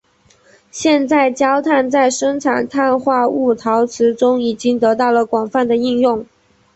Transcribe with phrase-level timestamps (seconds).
[0.71, 6.25] 现在焦炭在生产碳化物陶瓷中已经得到了广泛的应用。